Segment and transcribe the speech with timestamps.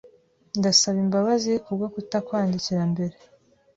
[0.57, 3.15] Ndasaba imbabazi kubwo kutakwandikira mbere.